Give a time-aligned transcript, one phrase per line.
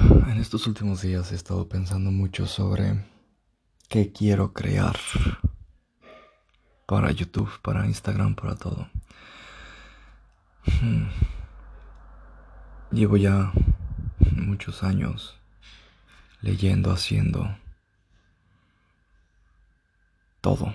[0.00, 3.04] En estos últimos días he estado pensando mucho sobre
[3.88, 4.98] qué quiero crear
[6.84, 8.88] para YouTube, para Instagram, para todo.
[10.66, 11.06] Hmm.
[12.90, 13.52] Llevo ya
[14.32, 15.38] muchos años
[16.40, 17.56] leyendo, haciendo
[20.40, 20.74] todo,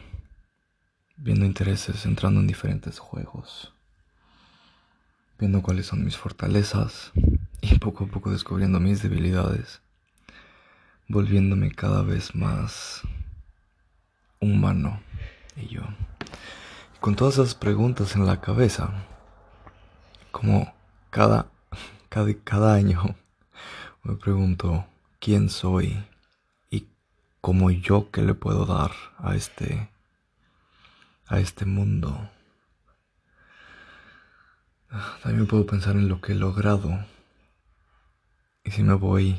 [1.18, 3.74] viendo intereses, entrando en diferentes juegos,
[5.38, 7.12] viendo cuáles son mis fortalezas
[7.62, 9.82] y poco a poco descubriendo mis debilidades,
[11.08, 13.02] volviéndome cada vez más
[14.40, 15.02] humano
[15.56, 15.82] y yo.
[17.00, 19.06] con todas esas preguntas en la cabeza,
[20.32, 20.74] como
[21.10, 21.50] cada,
[22.10, 23.16] cada, cada año
[24.04, 24.86] me pregunto
[25.20, 26.04] quién soy
[26.70, 26.88] y
[27.42, 29.90] cómo yo qué le puedo dar a este
[31.28, 32.30] a este mundo.
[35.22, 37.06] También puedo pensar en lo que he logrado
[38.70, 39.36] y si me voy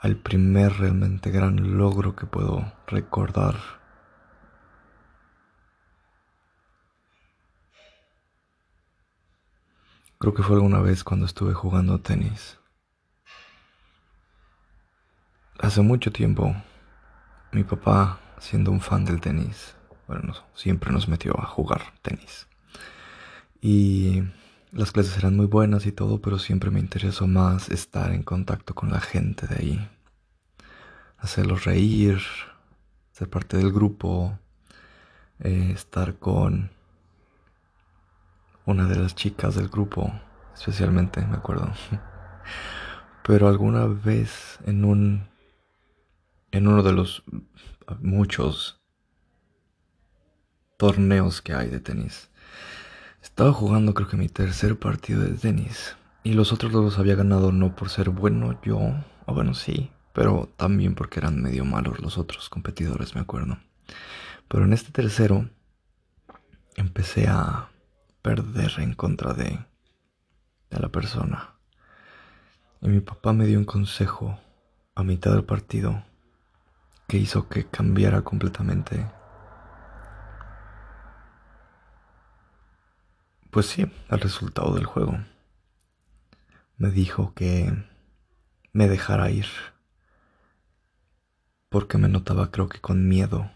[0.00, 3.54] al primer realmente gran logro que puedo recordar,
[10.18, 12.58] creo que fue alguna vez cuando estuve jugando tenis.
[15.60, 16.56] Hace mucho tiempo,
[17.52, 19.76] mi papá, siendo un fan del tenis,
[20.08, 22.48] bueno, siempre nos metió a jugar tenis.
[23.60, 24.24] Y
[24.72, 28.74] las clases eran muy buenas y todo, pero siempre me interesó más estar en contacto
[28.74, 29.90] con la gente de ahí.
[31.18, 32.20] Hacerlos reír,
[33.12, 34.38] ser parte del grupo,
[35.40, 36.70] eh, estar con
[38.64, 40.10] una de las chicas del grupo,
[40.54, 41.70] especialmente, me acuerdo.
[43.24, 45.30] Pero alguna vez en un
[46.50, 47.24] en uno de los
[48.00, 48.80] muchos
[50.76, 52.31] torneos que hay de tenis
[53.22, 55.96] estaba jugando creo que mi tercer partido de tenis.
[56.24, 60.50] Y los otros los había ganado no por ser bueno yo, o bueno sí, pero
[60.56, 63.58] también porque eran medio malos los otros competidores, me acuerdo.
[64.48, 65.48] Pero en este tercero
[66.76, 67.70] empecé a
[68.22, 69.58] perder en contra de,
[70.70, 71.54] de la persona.
[72.80, 74.38] Y mi papá me dio un consejo
[74.94, 76.04] a mitad del partido
[77.08, 79.06] que hizo que cambiara completamente
[83.52, 85.18] pues sí, el resultado del juego.
[86.78, 87.70] Me dijo que
[88.72, 89.46] me dejara ir.
[91.68, 93.50] Porque me notaba creo que con miedo.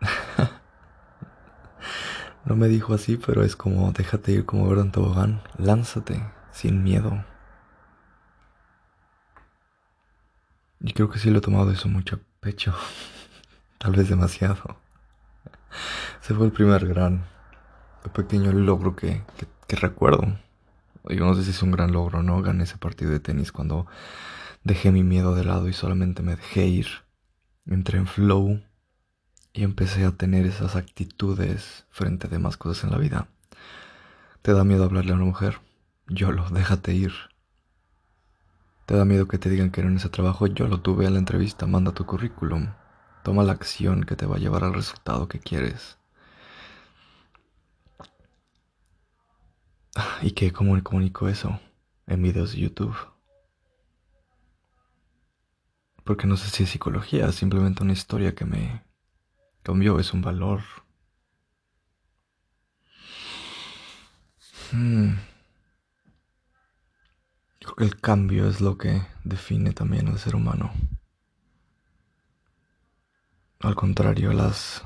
[2.46, 5.42] no me dijo así, pero es como déjate ir como Gordon Tobogán.
[5.58, 7.22] Lánzate sin miedo.
[10.80, 12.74] Y creo que sí lo he tomado eso mucho pecho.
[13.78, 14.83] Tal vez demasiado.
[16.22, 17.24] Ese fue el primer gran,
[18.12, 19.22] pequeño logro que,
[19.68, 20.38] recuerdo.
[21.08, 22.40] Yo no sé si es un gran logro, ¿no?
[22.42, 23.86] Gané ese partido de tenis cuando
[24.62, 26.86] dejé mi miedo de lado y solamente me dejé ir.
[27.66, 28.62] Entré en flow
[29.52, 33.28] y empecé a tener esas actitudes frente a demás cosas en la vida.
[34.42, 35.60] ¿Te da miedo hablarle a una mujer?
[36.06, 37.12] Yo lo, déjate ir.
[38.86, 40.46] ¿Te da miedo que te digan que no en ese trabajo?
[40.46, 42.68] Yo lo tuve en la entrevista, manda tu currículum.
[43.24, 45.96] Toma la acción que te va a llevar al resultado que quieres.
[50.22, 50.52] ¿Y qué?
[50.52, 51.58] ¿Cómo comunico eso?
[52.06, 52.94] En videos de YouTube.
[56.04, 58.84] Porque no sé si es psicología, es simplemente una historia que me
[59.62, 60.60] cambió, es un valor.
[64.70, 65.14] Hmm.
[67.58, 70.74] Creo que el cambio es lo que define también al ser humano.
[73.64, 74.82] Al contrario, las...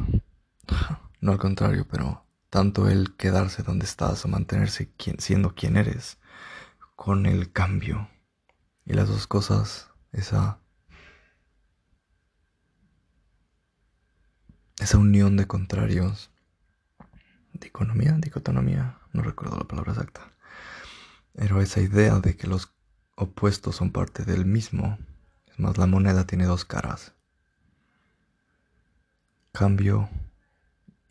[1.21, 6.19] No al contrario, pero tanto el quedarse donde estás o mantenerse siendo quien eres
[6.95, 8.09] con el cambio.
[8.85, 10.61] Y las dos cosas, esa...
[14.79, 16.31] Esa unión de contrarios.
[17.55, 20.21] Diconomía, dicotomía, no recuerdo la palabra exacta.
[21.33, 22.73] Pero esa idea de que los
[23.17, 24.99] opuestos son parte del mismo.
[25.49, 27.18] Es más, la moneda tiene dos caras
[29.59, 30.09] cambio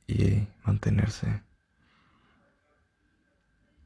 [0.08, 1.44] y mantenerse.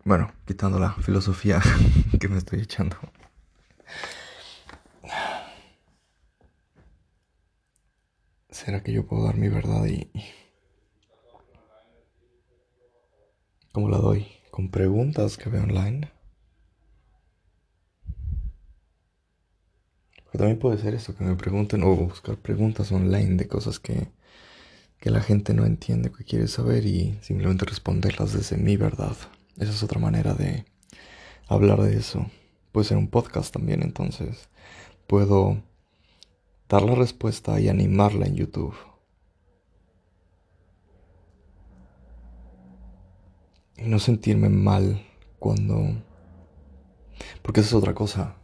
[0.05, 1.59] Bueno, quitando la filosofía
[2.19, 2.95] que me estoy echando.
[8.51, 10.11] ¿Será que yo puedo dar mi verdad y...
[13.71, 14.27] ¿Cómo la doy?
[14.51, 16.11] ¿Con preguntas que veo online?
[20.31, 24.20] También puede ser eso, que me pregunten o buscar preguntas online de cosas que
[25.01, 29.17] que la gente no entiende que quiere saber y simplemente responderlas desde mi verdad.
[29.57, 30.63] Esa es otra manera de,
[31.47, 32.29] hablar de eso.
[32.71, 34.47] Puede ser un podcast también, entonces
[35.07, 35.61] puedo
[36.69, 38.75] dar la respuesta y animarla en YouTube.
[43.77, 45.03] Y no sentirme mal
[45.39, 45.99] cuando...
[47.41, 48.35] Porque esa es otra cosa.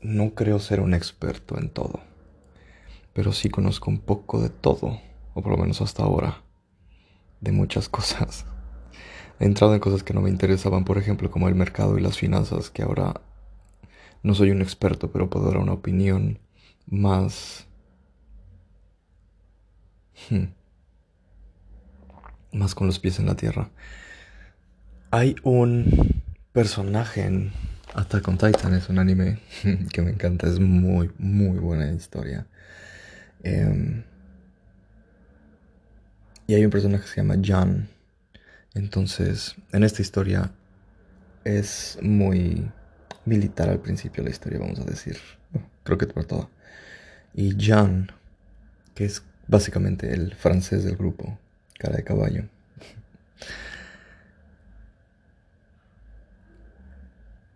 [0.00, 2.00] No creo ser un experto en todo.
[3.12, 4.98] Pero sí conozco un poco de todo.
[5.34, 6.42] O por lo menos hasta ahora.
[7.40, 8.46] De muchas cosas.
[9.40, 12.16] He entrado en cosas que no me interesaban, por ejemplo, como el mercado y las
[12.16, 13.20] finanzas, que ahora
[14.22, 16.38] no soy un experto, pero puedo dar una opinión
[16.86, 17.66] más...
[20.30, 20.44] Hmm,
[22.52, 23.70] más con los pies en la tierra.
[25.10, 26.22] Hay un
[26.52, 27.52] personaje en
[27.94, 29.38] Attack on Titan, es un anime
[29.92, 32.46] que me encanta, es muy, muy buena historia.
[33.42, 34.04] Em,
[36.46, 37.88] y hay un personaje que se llama Jan.
[38.74, 40.52] Entonces, en esta historia
[41.44, 42.70] es muy
[43.24, 45.18] militar al principio la historia, vamos a decir.
[45.84, 46.50] Creo que por todo.
[47.34, 48.10] Y Jan,
[48.94, 51.38] que es básicamente el francés del grupo,
[51.78, 52.44] cara de caballo.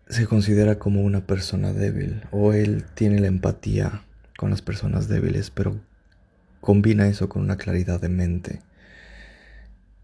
[0.08, 4.05] se considera como una persona débil o él tiene la empatía
[4.38, 5.79] con las personas débiles, pero
[6.61, 8.62] combina eso con una claridad de mente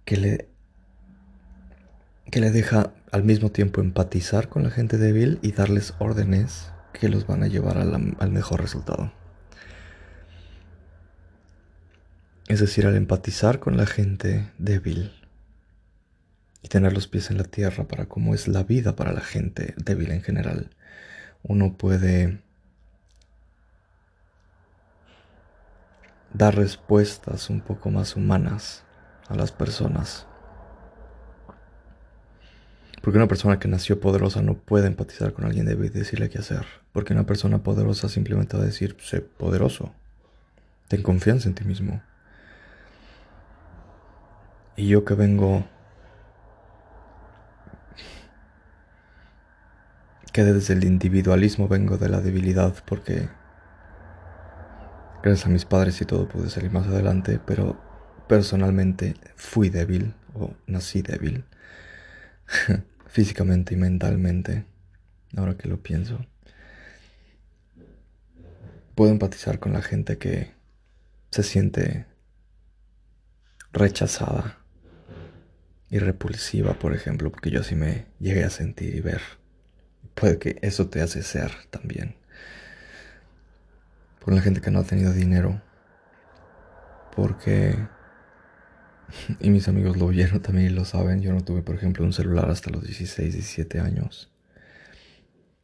[0.04, 0.48] que le
[2.30, 7.08] que le deja al mismo tiempo empatizar con la gente débil y darles órdenes que
[7.08, 9.12] los van a llevar al mejor resultado.
[12.48, 15.12] Es decir, al empatizar con la gente débil
[16.62, 19.74] y tener los pies en la tierra para cómo es la vida para la gente
[19.76, 20.70] débil en general,
[21.42, 22.42] uno puede
[26.32, 28.84] dar respuestas un poco más humanas
[29.28, 30.26] a las personas
[33.04, 36.38] porque una persona que nació poderosa no puede empatizar con alguien débil y decirle qué
[36.38, 36.64] hacer.
[36.90, 39.92] Porque una persona poderosa simplemente va a decir, sé poderoso.
[40.88, 42.00] Ten confianza en ti mismo.
[44.74, 45.66] Y yo que vengo...
[50.32, 53.28] Que desde el individualismo vengo de la debilidad porque...
[55.22, 57.78] Gracias a mis padres y todo pude salir más adelante, pero
[58.28, 61.44] personalmente fui débil o nací débil.
[63.14, 64.64] físicamente y mentalmente,
[65.36, 66.26] ahora que lo pienso.
[68.96, 70.52] Puedo empatizar con la gente que
[71.30, 72.06] se siente
[73.72, 74.58] rechazada
[75.90, 79.20] y repulsiva, por ejemplo, porque yo así me llegué a sentir y ver.
[80.16, 82.16] Puede que eso te hace ser también.
[84.24, 85.62] Por la gente que no ha tenido dinero.
[87.14, 87.78] Porque
[89.40, 91.22] y mis amigos lo oyeron también y lo saben.
[91.22, 94.30] Yo no tuve, por ejemplo, un celular hasta los 16, 17 años.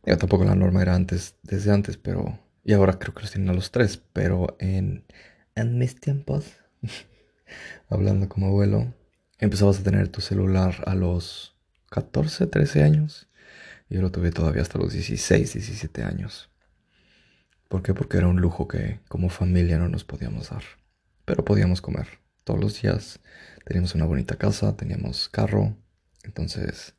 [0.04, 2.38] Ya tampoco la norma era antes, desde antes, pero...
[2.64, 5.04] Y ahora creo que los tienen a los 3, pero en,
[5.56, 6.44] mis tiempos,
[7.88, 8.94] hablando como abuelo,
[9.38, 11.56] empezabas a tener tu celular a los
[11.90, 13.28] 14, 13 años.
[13.88, 16.50] Yo lo tuve todavía hasta los 16, 17 años.
[17.68, 17.94] ¿Por qué?
[17.94, 20.62] Porque era un lujo que como familia no nos podíamos dar.
[21.24, 23.20] Pero podíamos comer todos los días.
[23.64, 25.76] Teníamos una bonita casa, teníamos carro,
[26.24, 26.94] entonces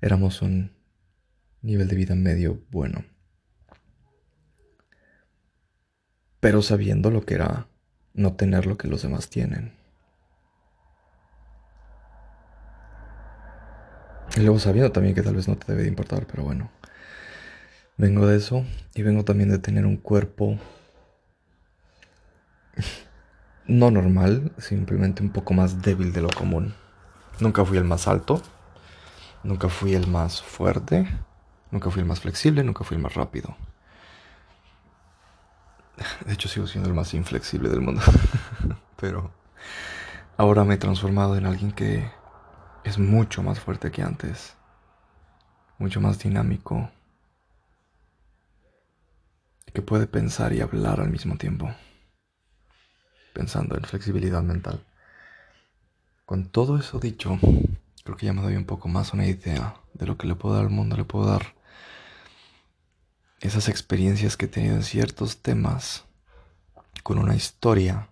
[0.00, 0.76] éramos un
[1.62, 3.04] nivel de vida medio bueno.
[6.40, 7.68] Pero sabiendo lo que era
[8.14, 9.72] no tener lo que los demás tienen.
[14.36, 16.70] Y luego sabiendo también que tal vez no te debe de importar, pero bueno.
[17.96, 20.58] Vengo de eso y vengo también de tener un cuerpo
[23.68, 26.74] no normal, simplemente un poco más débil de lo común.
[27.38, 28.42] Nunca fui el más alto,
[29.44, 31.06] nunca fui el más fuerte,
[31.70, 33.56] nunca fui el más flexible, nunca fui el más rápido.
[36.24, 38.00] De hecho, sigo siendo el más inflexible del mundo.
[38.96, 39.30] Pero
[40.36, 42.10] ahora me he transformado en alguien que
[42.84, 44.56] es mucho más fuerte que antes,
[45.78, 46.90] mucho más dinámico,
[49.74, 51.70] que puede pensar y hablar al mismo tiempo
[53.38, 54.84] pensando en flexibilidad mental.
[56.26, 57.38] Con todo eso dicho,
[58.02, 60.56] creo que ya me doy un poco más una idea de lo que le puedo
[60.56, 61.54] dar al mundo, le puedo dar
[63.40, 66.04] esas experiencias que he tenido en ciertos temas
[67.04, 68.08] con una historia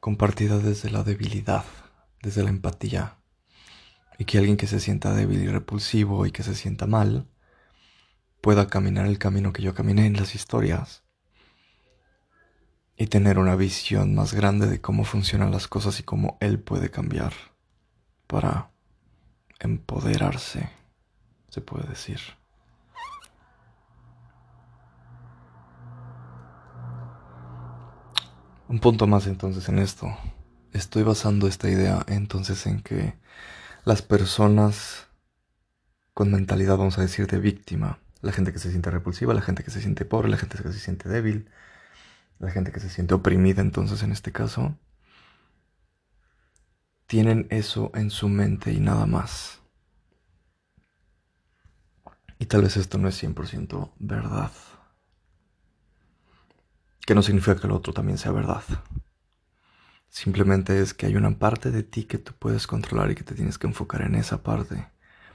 [0.00, 1.64] compartida desde la debilidad,
[2.22, 3.16] desde la empatía,
[4.18, 7.26] y que alguien que se sienta débil y repulsivo y que se sienta mal
[8.42, 11.04] pueda caminar el camino que yo caminé en las historias
[13.00, 16.90] y tener una visión más grande de cómo funcionan las cosas y cómo él puede
[16.90, 17.32] cambiar
[18.26, 18.72] para
[19.58, 20.68] empoderarse
[21.48, 22.20] se puede decir.
[28.68, 30.14] Un punto más entonces en esto.
[30.74, 33.14] Estoy basando esta idea entonces en que
[33.86, 35.06] las personas
[36.12, 39.64] con mentalidad, vamos a decir, de víctima, la gente que se siente repulsiva, la gente
[39.64, 41.48] que se siente pobre, la gente que se siente débil,
[42.40, 44.76] la gente que se siente oprimida entonces en este caso,
[47.06, 49.60] tienen eso en su mente y nada más.
[52.38, 54.50] Y tal vez esto no es 100% verdad.
[57.04, 58.62] Que no significa que lo otro también sea verdad.
[60.08, 63.34] Simplemente es que hay una parte de ti que tú puedes controlar y que te
[63.34, 64.88] tienes que enfocar en esa parte.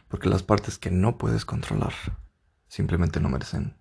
[0.08, 1.94] Porque las partes que no puedes controlar
[2.68, 3.78] simplemente no merecen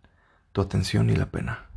[0.52, 1.73] tu atención y la pena.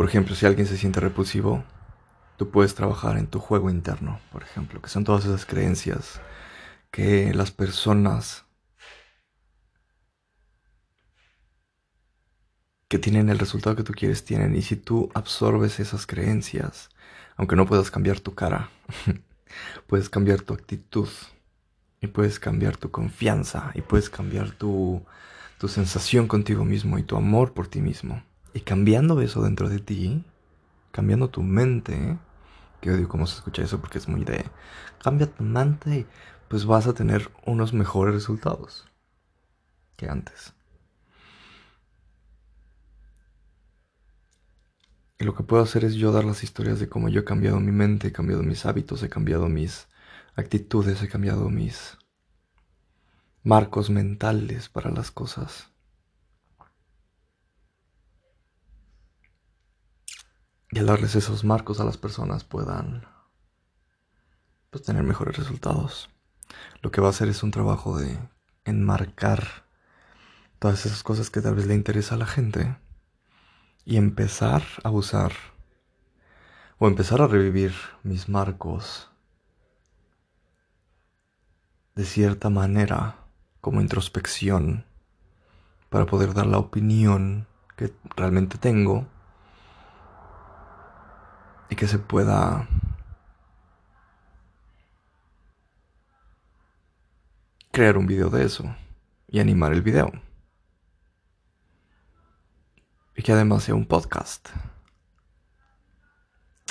[0.00, 1.62] Por ejemplo, si alguien se siente repulsivo,
[2.38, 6.22] tú puedes trabajar en tu juego interno, por ejemplo, que son todas esas creencias
[6.90, 8.46] que las personas
[12.88, 14.56] que tienen el resultado que tú quieres tienen.
[14.56, 16.88] Y si tú absorbes esas creencias,
[17.36, 18.70] aunque no puedas cambiar tu cara,
[19.86, 21.10] puedes cambiar tu actitud
[22.00, 25.04] y puedes cambiar tu confianza y puedes cambiar tu,
[25.58, 28.22] tu sensación contigo mismo y tu amor por ti mismo.
[28.52, 30.24] Y cambiando eso dentro de ti,
[30.90, 32.18] cambiando tu mente,
[32.80, 34.44] que odio cómo se escucha eso porque es muy de
[35.02, 36.06] cambia tu mente
[36.48, 38.88] pues vas a tener unos mejores resultados
[39.96, 40.52] que antes.
[45.18, 47.60] Y lo que puedo hacer es yo dar las historias de cómo yo he cambiado
[47.60, 49.86] mi mente, he cambiado mis hábitos, he cambiado mis
[50.34, 51.98] actitudes, he cambiado mis
[53.44, 55.70] marcos mentales para las cosas.
[60.72, 63.04] Y al darles esos marcos a las personas puedan
[64.70, 66.10] pues, tener mejores resultados.
[66.82, 68.18] Lo que va a hacer es un trabajo de
[68.64, 69.64] enmarcar
[70.58, 72.76] todas esas cosas que tal vez le interesa a la gente
[73.84, 75.32] y empezar a usar
[76.78, 79.10] o empezar a revivir mis marcos
[81.94, 83.16] de cierta manera
[83.60, 84.84] como introspección
[85.88, 87.46] para poder dar la opinión
[87.76, 89.06] que realmente tengo
[91.70, 92.68] y que se pueda
[97.70, 98.76] crear un video de eso
[99.28, 100.12] y animar el video.
[103.16, 104.48] Y que además sea un podcast.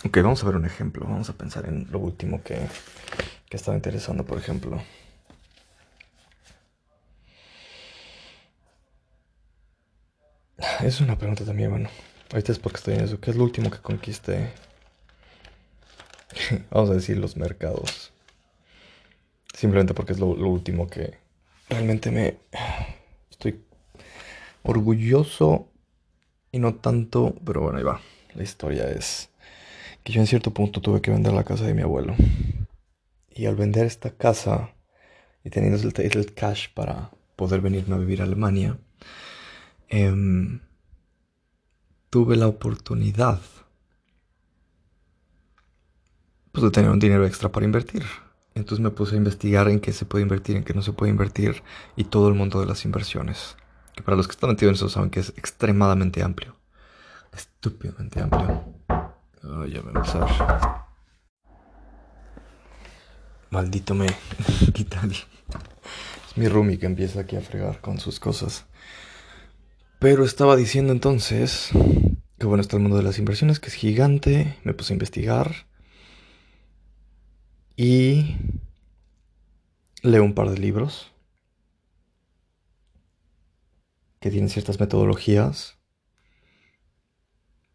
[0.06, 1.06] Ok, vamos a ver un ejemplo.
[1.06, 2.68] Vamos a pensar en lo último que,
[3.50, 4.82] que estaba interesando, por ejemplo.
[10.82, 11.89] Es una pregunta también, bueno.
[12.32, 13.20] Ahorita es porque estoy en eso.
[13.20, 14.53] ¿Qué es lo último que conquiste
[16.72, 18.12] vamos a decir, los mercados.
[19.54, 21.18] Simplemente porque es lo, último que
[21.70, 22.38] realmente me
[23.30, 23.62] estoy
[24.64, 25.68] orgulloso
[26.52, 28.02] y no tanto, pero bueno, ahí va.
[28.36, 29.30] La historia es
[30.04, 32.16] que yo en cierto punto tuve que vender la casa de mi abuelo.
[33.32, 34.74] Y al vender esta casa
[35.44, 38.78] y teniendo el, el cash para poder venirme a vivir a Alemania,
[39.88, 40.60] em,
[42.10, 43.40] tuve la oportunidad
[46.51, 48.03] pues de tener un dinero extra para invertir.
[48.56, 51.12] Entonces me puse a investigar en qué se puede invertir, en qué no se puede
[51.12, 51.63] invertir
[51.96, 53.56] y todo el mundo de las inversiones.
[53.96, 56.56] Que para los que están metidos en eso saben que es extremadamente amplio.
[57.32, 58.65] Estúpidamente amplio.
[59.44, 60.86] Oh, ya voy a empezar.
[63.51, 64.08] Maldito me
[64.74, 65.01] quita.
[65.06, 68.65] Es mi roomie que empieza aquí a fregar con sus cosas.
[70.00, 71.72] Pero estaba diciendo entonces
[72.39, 74.58] que bueno, está el mundo de las inversiones, que es gigante.
[74.63, 75.68] Me puse a investigar
[77.82, 78.36] y
[80.02, 81.14] leo un par de libros
[84.20, 85.78] que tienen ciertas metodologías.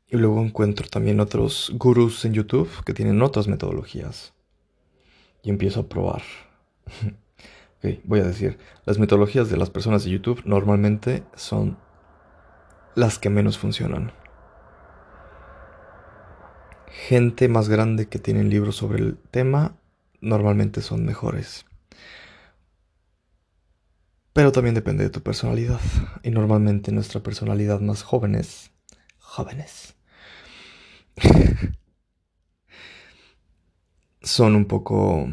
[0.06, 4.34] Y luego encuentro también otros gurús en YouTube que tienen otras metodologías.
[5.42, 6.20] Y empiezo a probar.
[8.04, 11.78] voy a decir, las metodologías de las personas de YouTube normalmente son
[12.94, 14.12] las que menos funcionan.
[16.90, 19.78] Gente más grande que tienen libros sobre el tema
[20.24, 21.66] normalmente son mejores.
[24.34, 25.80] Pero también depende de tu personalidad.
[26.22, 28.70] Y normalmente nuestra personalidad más jóvenes,
[29.18, 29.94] jóvenes,
[34.22, 35.28] son un poco...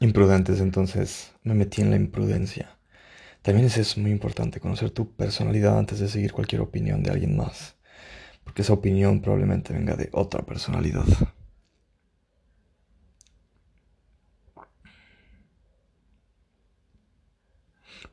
[0.00, 2.75] imprudentes, entonces me metí en la imprudencia.
[3.46, 7.76] También es, muy importante conocer tu personalidad antes de seguir cualquier opinión de alguien más.
[8.42, 11.04] Porque esa opinión probablemente venga de otra personalidad.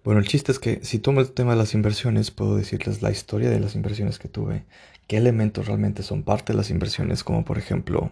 [0.03, 3.09] Bueno, el chiste es que si tomo el tema de las inversiones, puedo decirles la
[3.09, 4.65] historia de las inversiones que tuve,
[5.07, 8.11] qué elementos realmente son parte de las inversiones, como por ejemplo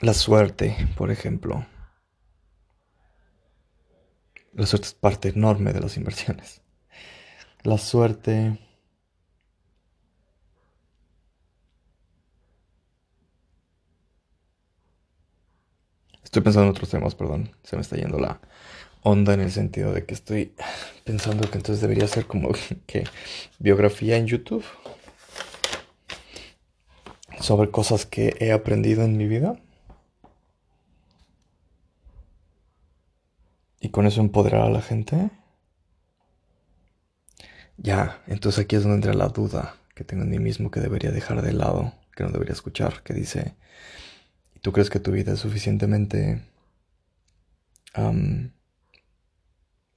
[0.00, 1.66] la suerte, por ejemplo.
[4.52, 6.62] La suerte es parte enorme de las inversiones.
[7.62, 8.58] La suerte
[16.28, 17.56] Estoy pensando en otros temas, perdón.
[17.62, 18.38] Se me está yendo la
[19.02, 20.52] onda en el sentido de que estoy
[21.04, 22.50] pensando que entonces debería ser como
[22.86, 23.04] que
[23.58, 24.62] biografía en YouTube
[27.40, 29.58] sobre cosas que he aprendido en mi vida.
[33.88, 35.30] Y con eso empoderar a la gente.
[37.78, 41.10] Ya, entonces aquí es donde entra la duda que tengo en mí mismo que debería
[41.10, 43.54] dejar de lado, que no debería escuchar, que dice,
[44.60, 46.42] ¿Tú crees que tu vida es suficientemente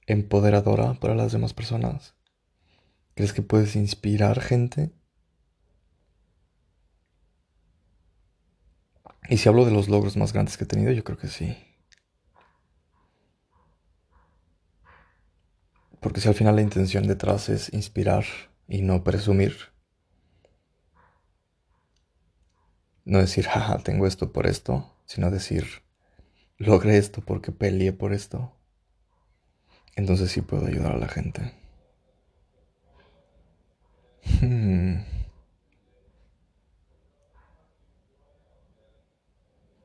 [0.06, 2.14] empoderadora para las demás personas?
[3.14, 4.90] ¿Crees que puedes inspirar gente?
[9.28, 11.58] Y si hablo de los logros más grandes que he tenido, yo creo que sí.
[16.02, 18.24] Porque si al final la intención detrás es inspirar
[18.68, 19.72] y no presumir,
[23.04, 25.66] No decir, jaja, tengo esto por esto, sino decir,
[26.56, 28.52] logré esto porque peleé por esto.
[29.96, 31.52] Entonces sí puedo ayudar a la gente.
[34.40, 35.02] Hmm.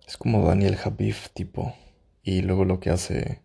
[0.07, 1.75] Es como Daniel Habif tipo.
[2.23, 3.41] Y luego lo que hace...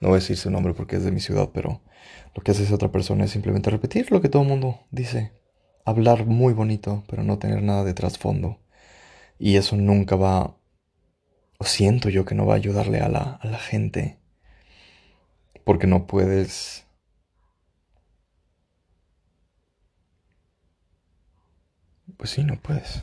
[0.00, 1.82] No voy a decir su nombre porque es de mi ciudad, pero
[2.34, 5.32] lo que hace esa otra persona es simplemente repetir lo que todo el mundo dice
[5.84, 8.58] hablar muy bonito, pero no tener nada de trasfondo.
[9.38, 10.56] Y eso nunca va,
[11.58, 14.18] o siento yo que no va a ayudarle a la, a la gente.
[15.64, 16.84] Porque no puedes...
[22.16, 23.02] Pues sí, no puedes.